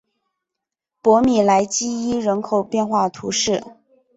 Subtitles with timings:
[1.03, 3.63] 博米莱基伊人口变化图示